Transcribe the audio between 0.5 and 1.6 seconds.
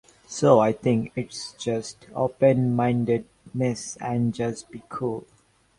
I think it's